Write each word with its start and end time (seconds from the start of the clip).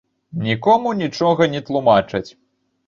Нікому 0.47 0.93
нічога 1.03 1.51
не 1.53 1.63
тлумачаць. 1.69 2.29